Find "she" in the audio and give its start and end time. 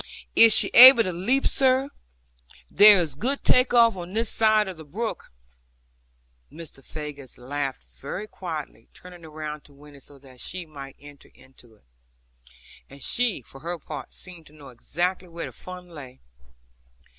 0.51-0.69, 10.41-10.65, 13.03-13.43